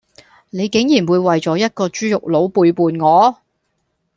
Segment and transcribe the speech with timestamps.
[0.49, 3.37] 你竟然會為咗一個豬肉佬背叛我